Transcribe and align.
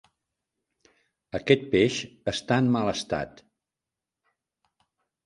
Aquest 1.39 1.67
peix 1.75 1.97
està 2.31 2.57
en 2.63 2.71
mal 2.77 2.89
estat. 2.93 3.45